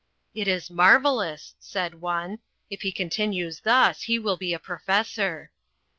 [0.33, 2.39] "It is marvellous," said one.
[2.71, 5.51] "If he continues thus, he will be a professor."